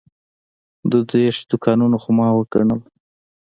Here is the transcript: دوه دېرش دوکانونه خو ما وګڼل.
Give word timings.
دوه 0.89 1.03
دېرش 1.11 1.37
دوکانونه 1.51 1.97
خو 2.01 2.09
ما 2.17 2.27
وګڼل. 2.37 2.81